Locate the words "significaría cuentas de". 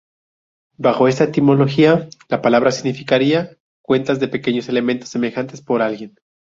2.71-4.29